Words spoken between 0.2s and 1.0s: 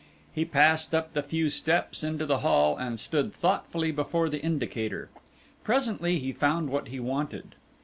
He passed